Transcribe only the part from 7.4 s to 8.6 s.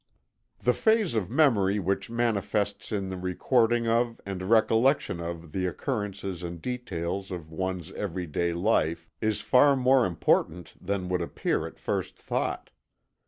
one's every day